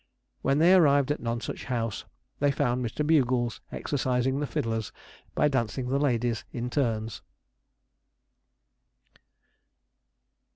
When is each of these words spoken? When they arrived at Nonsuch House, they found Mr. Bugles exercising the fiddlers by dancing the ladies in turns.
When 0.41 0.57
they 0.57 0.73
arrived 0.73 1.11
at 1.11 1.19
Nonsuch 1.19 1.65
House, 1.65 2.05
they 2.39 2.49
found 2.49 2.83
Mr. 2.83 3.05
Bugles 3.05 3.61
exercising 3.71 4.39
the 4.39 4.47
fiddlers 4.47 4.91
by 5.35 5.47
dancing 5.47 5.89
the 5.89 5.99
ladies 5.99 6.43
in 6.51 6.71
turns. 6.71 7.21